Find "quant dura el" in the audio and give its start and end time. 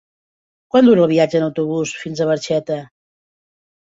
0.75-1.11